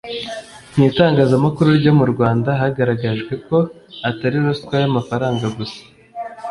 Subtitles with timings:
[0.75, 3.57] Mu itangazamakuru ryo mu Rwanda hagaragajwe ko
[4.09, 5.81] Atari ruswa y’amafaranga gusa